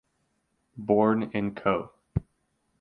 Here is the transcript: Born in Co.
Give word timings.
Born 0.79 1.29
in 1.31 1.53
Co. 1.53 1.91